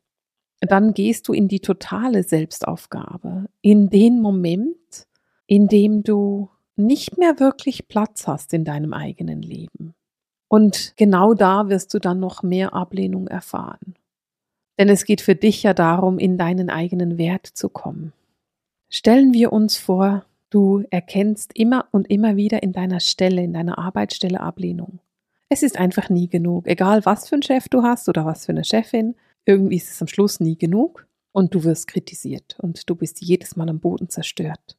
Dann 0.59 0.93
gehst 0.93 1.29
du 1.29 1.33
in 1.33 1.47
die 1.47 1.61
totale 1.61 2.23
Selbstaufgabe, 2.23 3.45
in 3.61 3.89
den 3.89 4.21
Moment, 4.21 5.07
in 5.47 5.69
dem 5.69 6.03
du 6.03 6.49
nicht 6.75 7.17
mehr 7.17 7.39
wirklich 7.39 7.87
Platz 7.87 8.27
hast 8.27 8.53
in 8.53 8.65
deinem 8.65 8.91
eigenen 8.91 9.41
Leben. 9.41 9.93
Und 10.49 10.93
genau 10.97 11.35
da 11.35 11.69
wirst 11.69 11.93
du 11.93 11.99
dann 11.99 12.19
noch 12.19 12.43
mehr 12.43 12.73
Ablehnung 12.73 13.27
erfahren. 13.27 13.95
Denn 14.77 14.89
es 14.89 15.05
geht 15.05 15.21
für 15.21 15.35
dich 15.35 15.63
ja 15.63 15.73
darum, 15.73 16.19
in 16.19 16.37
deinen 16.37 16.69
eigenen 16.69 17.17
Wert 17.17 17.47
zu 17.47 17.69
kommen. 17.69 18.11
Stellen 18.89 19.33
wir 19.33 19.53
uns 19.53 19.77
vor, 19.77 20.25
Du 20.55 20.85
erkennst 20.89 21.51
immer 21.53 21.89
und 21.91 22.09
immer 22.09 22.37
wieder 22.37 22.63
in 22.63 22.71
deiner 22.71 23.01
Stelle, 23.01 23.43
in 23.43 23.51
deiner 23.51 23.77
Arbeitsstelle 23.77 24.39
Ablehnung. 24.39 25.01
Es 25.49 25.63
ist 25.63 25.77
einfach 25.77 26.07
nie 26.07 26.29
genug. 26.29 26.65
Egal 26.67 27.05
was 27.05 27.27
für 27.27 27.35
einen 27.35 27.41
Chef 27.41 27.67
du 27.67 27.83
hast 27.83 28.07
oder 28.07 28.25
was 28.25 28.45
für 28.45 28.53
eine 28.53 28.63
Chefin, 28.63 29.15
irgendwie 29.43 29.75
ist 29.75 29.91
es 29.91 30.01
am 30.01 30.07
Schluss 30.07 30.39
nie 30.39 30.57
genug 30.57 31.07
und 31.33 31.53
du 31.53 31.65
wirst 31.65 31.87
kritisiert 31.89 32.55
und 32.61 32.89
du 32.89 32.95
bist 32.95 33.21
jedes 33.21 33.57
Mal 33.57 33.67
am 33.67 33.81
Boden 33.81 34.07
zerstört. 34.07 34.77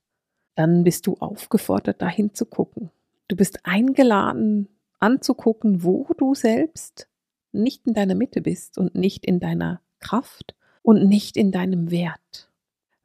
Dann 0.55 0.83
bist 0.83 1.07
du 1.07 1.19
aufgefordert, 1.19 2.01
dahin 2.01 2.33
zu 2.33 2.47
gucken. 2.47 2.91
Du 3.29 3.37
bist 3.37 3.59
eingeladen, 3.65 4.69
anzugucken, 4.99 5.83
wo 5.83 6.09
du 6.17 6.35
selbst 6.35 7.07
nicht 7.53 7.87
in 7.87 7.93
deiner 7.93 8.15
Mitte 8.15 8.41
bist 8.41 8.79
und 8.79 8.95
nicht 8.95 9.27
in 9.27 9.41
deiner 9.41 9.83
Kraft 9.99 10.55
und 10.81 11.07
nicht 11.07 11.37
in 11.37 11.53
deinem 11.53 11.91
Wert. 11.91 12.46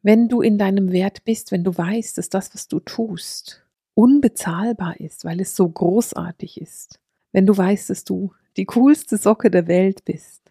Wenn 0.04 0.28
du 0.30 0.42
in 0.42 0.58
deinem 0.58 0.92
Wert 0.92 1.24
bist, 1.24 1.52
wenn 1.52 1.64
du 1.64 1.78
weißt, 1.78 2.18
dass 2.18 2.30
das, 2.30 2.54
was 2.54 2.68
du 2.68 2.80
tust, 2.80 3.64
unbezahlbar 3.94 5.00
ist, 5.00 5.26
weil 5.26 5.40
es 5.40 5.56
so 5.56 5.68
großartig 5.70 6.60
ist, 6.60 7.00
wenn 7.32 7.46
du 7.46 7.56
weißt, 7.56 7.90
dass 7.90 8.04
du 8.04 8.34
die 8.58 8.66
coolste 8.66 9.18
Socke 9.18 9.52
der 9.52 9.68
Welt 9.68 10.04
bist, 10.06 10.42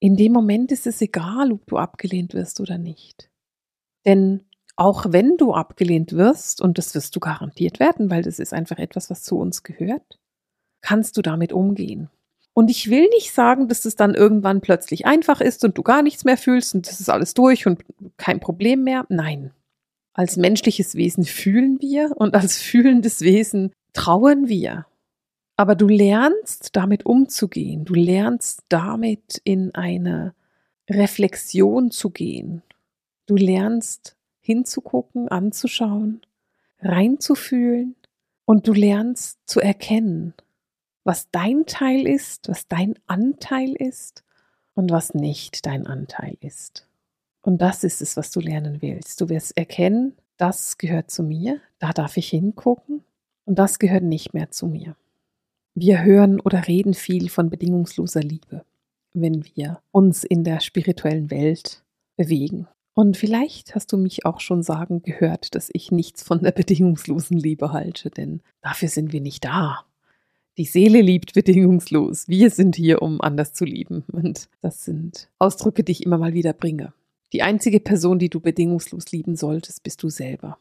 in 0.00 0.16
dem 0.16 0.32
Moment 0.32 0.72
ist 0.72 0.86
es 0.86 1.00
egal, 1.00 1.52
ob 1.52 1.66
du 1.66 1.76
abgelehnt 1.76 2.34
wirst 2.34 2.60
oder 2.60 2.78
nicht. 2.78 3.30
Denn 4.06 4.44
auch 4.76 5.12
wenn 5.12 5.36
du 5.36 5.52
abgelehnt 5.52 6.14
wirst, 6.14 6.62
und 6.62 6.78
das 6.78 6.94
wirst 6.94 7.14
du 7.14 7.20
garantiert 7.20 7.80
werden, 7.80 8.10
weil 8.10 8.22
das 8.22 8.38
ist 8.38 8.54
einfach 8.54 8.78
etwas, 8.78 9.10
was 9.10 9.22
zu 9.22 9.38
uns 9.38 9.62
gehört, 9.62 10.18
kannst 10.80 11.18
du 11.18 11.22
damit 11.22 11.52
umgehen. 11.52 12.08
Und 12.60 12.70
ich 12.70 12.90
will 12.90 13.08
nicht 13.08 13.32
sagen, 13.32 13.68
dass 13.68 13.86
es 13.86 13.96
dann 13.96 14.14
irgendwann 14.14 14.60
plötzlich 14.60 15.06
einfach 15.06 15.40
ist 15.40 15.64
und 15.64 15.78
du 15.78 15.82
gar 15.82 16.02
nichts 16.02 16.26
mehr 16.26 16.36
fühlst 16.36 16.74
und 16.74 16.86
das 16.86 17.00
ist 17.00 17.08
alles 17.08 17.32
durch 17.32 17.66
und 17.66 17.82
kein 18.18 18.38
Problem 18.38 18.84
mehr. 18.84 19.06
Nein. 19.08 19.52
Als 20.12 20.36
menschliches 20.36 20.94
Wesen 20.94 21.24
fühlen 21.24 21.80
wir 21.80 22.12
und 22.16 22.34
als 22.34 22.60
fühlendes 22.60 23.22
Wesen 23.22 23.72
trauern 23.94 24.48
wir. 24.48 24.84
Aber 25.56 25.74
du 25.74 25.88
lernst 25.88 26.76
damit 26.76 27.06
umzugehen. 27.06 27.86
Du 27.86 27.94
lernst 27.94 28.62
damit 28.68 29.40
in 29.44 29.74
eine 29.74 30.34
Reflexion 30.90 31.90
zu 31.90 32.10
gehen. 32.10 32.60
Du 33.24 33.36
lernst 33.36 34.18
hinzugucken, 34.40 35.28
anzuschauen, 35.28 36.20
reinzufühlen 36.82 37.96
und 38.44 38.68
du 38.68 38.74
lernst 38.74 39.38
zu 39.46 39.60
erkennen, 39.60 40.34
was 41.04 41.30
dein 41.30 41.66
Teil 41.66 42.06
ist, 42.06 42.48
was 42.48 42.68
dein 42.68 42.94
Anteil 43.06 43.72
ist 43.72 44.24
und 44.74 44.90
was 44.90 45.14
nicht 45.14 45.66
dein 45.66 45.86
Anteil 45.86 46.36
ist. 46.40 46.86
Und 47.42 47.62
das 47.62 47.84
ist 47.84 48.02
es, 48.02 48.16
was 48.16 48.30
du 48.30 48.40
lernen 48.40 48.82
willst. 48.82 49.20
Du 49.20 49.28
wirst 49.28 49.56
erkennen, 49.56 50.14
das 50.36 50.78
gehört 50.78 51.10
zu 51.10 51.22
mir, 51.22 51.60
da 51.78 51.92
darf 51.92 52.16
ich 52.16 52.28
hingucken 52.28 53.02
und 53.44 53.58
das 53.58 53.78
gehört 53.78 54.04
nicht 54.04 54.34
mehr 54.34 54.50
zu 54.50 54.66
mir. 54.66 54.96
Wir 55.74 56.02
hören 56.02 56.40
oder 56.40 56.66
reden 56.66 56.94
viel 56.94 57.30
von 57.30 57.48
bedingungsloser 57.48 58.20
Liebe, 58.20 58.64
wenn 59.12 59.44
wir 59.54 59.80
uns 59.92 60.24
in 60.24 60.44
der 60.44 60.60
spirituellen 60.60 61.30
Welt 61.30 61.84
bewegen. 62.16 62.66
Und 62.94 63.16
vielleicht 63.16 63.74
hast 63.74 63.92
du 63.92 63.96
mich 63.96 64.26
auch 64.26 64.40
schon 64.40 64.62
sagen 64.62 65.02
gehört, 65.02 65.54
dass 65.54 65.70
ich 65.72 65.90
nichts 65.90 66.22
von 66.22 66.42
der 66.42 66.52
bedingungslosen 66.52 67.38
Liebe 67.38 67.72
halte, 67.72 68.10
denn 68.10 68.42
dafür 68.62 68.88
sind 68.88 69.12
wir 69.12 69.20
nicht 69.20 69.44
da. 69.44 69.86
Die 70.58 70.64
Seele 70.64 71.00
liebt 71.00 71.32
bedingungslos. 71.32 72.28
Wir 72.28 72.50
sind 72.50 72.76
hier, 72.76 73.02
um 73.02 73.20
anders 73.20 73.52
zu 73.52 73.64
lieben. 73.64 74.04
Und 74.12 74.48
das 74.60 74.84
sind 74.84 75.28
Ausdrücke, 75.38 75.84
die 75.84 75.92
ich 75.92 76.04
immer 76.04 76.18
mal 76.18 76.34
wieder 76.34 76.52
bringe. 76.52 76.92
Die 77.32 77.42
einzige 77.42 77.80
Person, 77.80 78.18
die 78.18 78.28
du 78.28 78.40
bedingungslos 78.40 79.12
lieben 79.12 79.36
solltest, 79.36 79.82
bist 79.82 80.02
du 80.02 80.08
selber. 80.08 80.58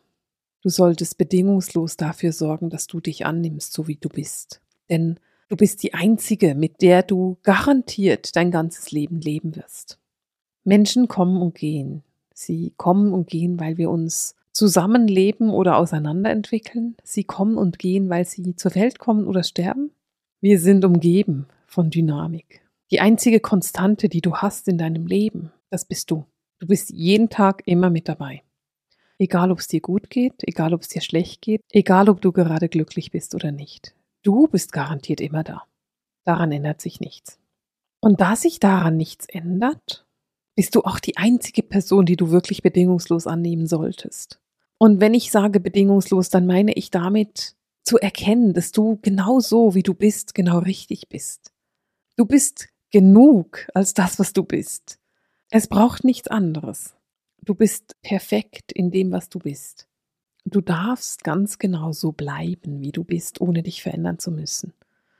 Du 0.61 0.69
solltest 0.69 1.17
bedingungslos 1.17 1.97
dafür 1.97 2.31
sorgen, 2.31 2.69
dass 2.69 2.87
du 2.87 2.99
dich 2.99 3.25
annimmst, 3.25 3.73
so 3.73 3.87
wie 3.87 3.95
du 3.95 4.09
bist. 4.09 4.61
Denn 4.89 5.19
du 5.47 5.55
bist 5.55 5.81
die 5.83 5.93
einzige, 5.93 6.53
mit 6.53 6.81
der 6.81 7.01
du 7.01 7.37
garantiert 7.43 8.35
dein 8.35 8.51
ganzes 8.51 8.91
Leben 8.91 9.19
leben 9.19 9.55
wirst. 9.55 9.99
Menschen 10.63 11.07
kommen 11.07 11.41
und 11.41 11.55
gehen. 11.55 12.03
Sie 12.33 12.73
kommen 12.77 13.13
und 13.13 13.27
gehen, 13.27 13.59
weil 13.59 13.77
wir 13.77 13.89
uns 13.89 14.35
zusammenleben 14.59 15.49
oder 15.49 15.77
auseinanderentwickeln. 15.77 16.97
Sie 17.01 17.23
kommen 17.23 17.57
und 17.57 17.79
gehen, 17.79 18.09
weil 18.09 18.25
sie 18.25 18.57
zur 18.57 18.75
Welt 18.75 18.99
kommen 18.99 19.25
oder 19.25 19.43
sterben. 19.43 19.91
Wir 20.41 20.59
sind 20.59 20.83
umgeben 20.83 21.47
von 21.65 21.89
Dynamik. 21.89 22.61
Die 22.91 22.99
einzige 22.99 23.39
Konstante, 23.39 24.09
die 24.09 24.19
du 24.19 24.35
hast 24.35 24.67
in 24.67 24.77
deinem 24.77 25.07
Leben, 25.07 25.53
das 25.69 25.85
bist 25.85 26.11
du. 26.11 26.25
Du 26.59 26.67
bist 26.67 26.89
jeden 26.89 27.29
Tag 27.29 27.63
immer 27.67 27.89
mit 27.89 28.09
dabei. 28.09 28.43
Egal, 29.17 29.51
ob 29.51 29.59
es 29.59 29.69
dir 29.69 29.79
gut 29.79 30.09
geht, 30.09 30.35
egal, 30.41 30.73
ob 30.73 30.81
es 30.81 30.89
dir 30.89 31.01
schlecht 31.01 31.41
geht, 31.41 31.61
egal, 31.71 32.09
ob 32.09 32.19
du 32.19 32.33
gerade 32.33 32.67
glücklich 32.67 33.11
bist 33.11 33.35
oder 33.35 33.53
nicht. 33.53 33.95
Du 34.23 34.47
bist 34.47 34.73
garantiert 34.73 35.21
immer 35.21 35.43
da. 35.43 35.63
Daran 36.25 36.51
ändert 36.51 36.81
sich 36.81 36.99
nichts. 36.99 37.39
Und 38.01 38.19
da 38.19 38.35
sich 38.35 38.59
daran 38.59 38.97
nichts 38.97 39.25
ändert, 39.29 40.05
bist 40.57 40.75
du 40.75 40.81
auch 40.81 40.99
die 40.99 41.15
einzige 41.15 41.63
Person, 41.63 42.05
die 42.05 42.17
du 42.17 42.31
wirklich 42.31 42.61
bedingungslos 42.61 43.25
annehmen 43.25 43.67
solltest. 43.67 44.41
Und 44.79 45.01
wenn 45.01 45.13
ich 45.13 45.29
sage 45.29 45.59
bedingungslos, 45.59 46.29
dann 46.29 46.47
meine 46.47 46.73
ich 46.73 46.89
damit 46.89 47.55
zu 47.83 47.97
erkennen, 47.97 48.53
dass 48.53 48.71
du 48.71 48.97
genau 49.01 49.39
so, 49.41 49.75
wie 49.75 49.83
du 49.83 49.93
bist, 49.93 50.33
genau 50.33 50.59
richtig 50.59 51.09
bist. 51.09 51.51
Du 52.15 52.25
bist 52.25 52.69
genug 52.89 53.67
als 53.73 53.93
das, 53.93 54.19
was 54.19 54.33
du 54.33 54.43
bist. 54.43 54.97
Es 55.51 55.67
braucht 55.67 56.03
nichts 56.03 56.27
anderes. 56.27 56.95
Du 57.43 57.55
bist 57.55 58.01
perfekt 58.01 58.71
in 58.71 58.89
dem, 58.89 59.11
was 59.11 59.29
du 59.29 59.39
bist. 59.39 59.87
Du 60.45 60.61
darfst 60.61 61.23
ganz 61.23 61.57
genau 61.57 61.91
so 61.91 62.11
bleiben, 62.13 62.81
wie 62.81 62.91
du 62.91 63.03
bist, 63.03 63.41
ohne 63.41 63.63
dich 63.63 63.83
verändern 63.83 64.17
zu 64.17 64.31
müssen. 64.31 64.73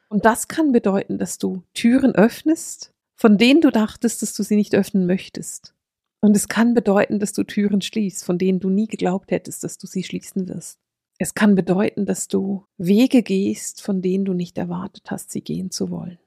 Und 0.08 0.26
das 0.26 0.48
kann 0.48 0.72
bedeuten, 0.72 1.18
dass 1.18 1.38
du 1.38 1.64
Türen 1.74 2.16
öffnest, 2.16 2.94
von 3.16 3.38
denen 3.38 3.62
du 3.62 3.72
dachtest, 3.72 4.22
dass 4.22 4.34
du 4.34 4.44
sie 4.44 4.56
nicht 4.56 4.74
öffnen 4.74 5.06
möchtest. 5.06 5.76
Und 6.22 6.36
es 6.36 6.48
kann 6.48 6.74
bedeuten, 6.74 7.20
dass 7.20 7.34
du 7.34 7.44
Türen 7.44 7.82
schließt, 7.82 8.24
von 8.24 8.38
denen 8.38 8.60
du 8.60 8.70
nie 8.70 8.88
geglaubt 8.88 9.32
hättest, 9.32 9.64
dass 9.64 9.78
du 9.78 9.88
sie 9.88 10.04
schließen 10.04 10.50
wirst. 10.50 10.80
Es 11.18 11.34
kann 11.34 11.56
bedeuten, 11.56 12.06
dass 12.06 12.28
du 12.28 12.66
Wege 12.78 13.24
gehst, 13.24 13.82
von 13.82 14.02
denen 14.02 14.26
du 14.26 14.34
nicht 14.34 14.58
erwartet 14.58 15.12
hast, 15.12 15.32
sie 15.32 15.42
gehen 15.42 15.72
zu 15.72 15.90
wollen. 15.90 16.18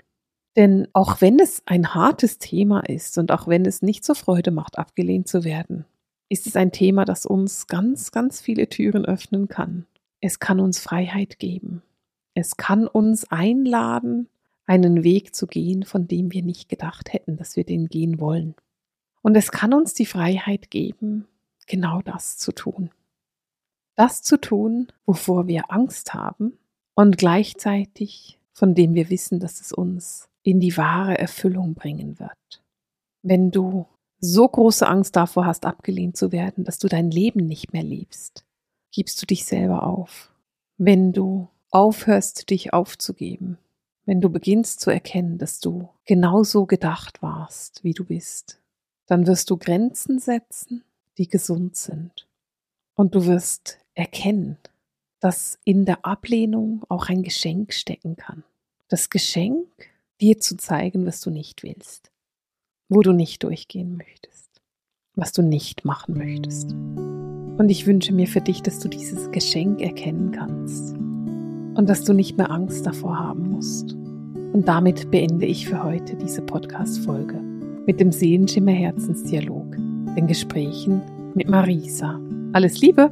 Denn 0.57 0.87
auch 0.93 1.21
wenn 1.21 1.39
es 1.39 1.63
ein 1.65 1.95
hartes 1.95 2.39
Thema 2.39 2.81
ist 2.81 3.17
und 3.17 3.33
auch 3.33 3.49
wenn 3.49 3.65
es 3.65 3.81
nicht 3.81 4.05
so 4.05 4.15
Freude 4.15 4.51
macht, 4.51 4.79
abgelehnt 4.79 5.29
zu 5.29 5.45
werden, 5.45 5.87
ist 6.29 6.47
es 6.47 6.57
ein 6.57 6.73
Thema, 6.73 7.05
das 7.05 7.25
uns 7.25 7.67
ganz, 7.67 8.11
ganz 8.11 8.41
viele 8.41 8.69
Türen 8.69 9.05
öffnen 9.05 9.49
kann. 9.49 9.87
Es 10.21 10.39
kann 10.39 10.61
uns 10.61 10.79
Freiheit 10.79 11.39
geben. 11.39 11.83
Es 12.35 12.57
kann 12.57 12.87
uns 12.87 13.31
einladen, 13.31 14.29
einen 14.67 15.05
Weg 15.05 15.35
zu 15.35 15.47
gehen, 15.47 15.85
von 15.85 16.07
dem 16.07 16.33
wir 16.33 16.43
nicht 16.43 16.69
gedacht 16.69 17.13
hätten, 17.13 17.37
dass 17.37 17.57
wir 17.57 17.65
den 17.65 17.89
gehen 17.89 18.21
wollen. 18.21 18.55
Und 19.23 19.37
es 19.37 19.51
kann 19.51 19.73
uns 19.73 19.95
die 19.95 20.07
Freiheit 20.07 20.71
geben, 20.71 21.27
genau 21.67 22.03
das 22.03 22.37
zu 22.37 22.53
tun. 22.53 22.91
Das 23.95 24.23
zu 24.23 24.41
tun, 24.41 24.89
wovor 25.07 25.47
wir 25.47 25.71
Angst 25.71 26.15
haben 26.15 26.59
und 26.95 27.19
gleichzeitig 27.19 28.39
von 28.53 28.77
dem 28.77 28.95
wir 28.95 29.11
wissen, 29.11 29.41
dass 29.41 29.61
es 29.61 29.73
uns 29.73 30.29
in 30.43 30.61
die 30.61 30.77
wahre 30.77 31.19
Erfüllung 31.19 31.75
bringen 31.75 32.21
wird. 32.21 32.63
Wenn 33.23 33.51
du 33.51 33.87
so 34.21 34.47
große 34.47 34.87
Angst 34.87 35.17
davor 35.17 35.47
hast, 35.47 35.67
abgelehnt 35.67 36.17
zu 36.17 36.31
werden, 36.31 36.65
dass 36.65 36.79
du 36.79 36.89
dein 36.89 37.11
Leben 37.11 37.47
nicht 37.47 37.73
mehr 37.73 37.83
lebst, 37.83 38.45
gibst 38.93 39.21
du 39.21 39.27
dich 39.27 39.45
selber 39.45 39.85
auf. 39.85 40.33
Wenn 40.77 41.13
du 41.13 41.49
aufhörst, 41.71 42.51
dich 42.51 42.73
aufzugeben, 42.73 43.59
wenn 44.05 44.21
du 44.21 44.29
beginnst 44.31 44.81
zu 44.81 44.91
erkennen, 44.91 45.39
dass 45.39 45.59
du 45.61 45.89
genauso 46.05 46.67
gedacht 46.67 47.23
warst, 47.23 47.83
wie 47.83 47.95
du 47.95 48.05
bist, 48.05 48.62
dann 49.13 49.27
wirst 49.27 49.51
du 49.51 49.59
Grenzen 49.59 50.19
setzen, 50.19 50.85
die 51.19 51.29
gesund 51.29 51.77
sind. 51.77 52.27
Und 52.95 53.15
du 53.15 53.27
wirst 53.27 53.77
erkennen, 53.93 54.57
dass 55.21 55.59
in 55.65 55.85
der 55.85 56.07
Ablehnung 56.07 56.83
auch 56.89 57.11
ein 57.11 57.23
Geschenk 57.23 57.75
stecken 57.75 58.17
kann. 58.17 58.43
Das 58.89 59.11
Geschenk, 59.11 59.69
dir 60.23 60.41
zu 60.41 60.57
zeigen, 60.57 61.05
was 61.05 61.21
du 61.21 61.29
nicht 61.29 61.63
willst, 61.63 62.11
wo 62.89 63.03
du 63.03 63.13
nicht 63.13 63.43
durchgehen 63.43 63.99
möchtest, 63.99 64.63
was 65.15 65.33
du 65.33 65.43
nicht 65.43 65.85
machen 65.85 66.17
möchtest. 66.17 66.73
Und 66.73 67.69
ich 67.69 67.87
wünsche 67.87 68.15
mir 68.15 68.27
für 68.27 68.41
dich, 68.41 68.63
dass 68.63 68.79
du 68.79 68.89
dieses 68.89 69.31
Geschenk 69.31 69.83
erkennen 69.83 70.33
kannst 70.33 70.95
und 70.95 71.87
dass 71.87 72.05
du 72.05 72.15
nicht 72.15 72.39
mehr 72.39 72.51
Angst 72.51 72.87
davor 72.87 73.19
haben 73.19 73.51
musst. 73.51 73.93
Und 73.93 74.69
damit 74.69 75.11
beende 75.11 75.45
ich 75.45 75.69
für 75.69 75.85
heute 75.85 76.17
diese 76.17 76.41
Podcast-Folge 76.41 77.52
mit 77.87 78.01
dem 78.01 78.13
Seelenschimmer 78.13 78.73
Herzensdialog, 78.73 79.77
den 80.17 80.27
Gesprächen 80.27 81.03
mit 81.35 81.49
Marisa. 81.49 82.21
Alles 82.53 82.81
Liebe! 82.81 83.11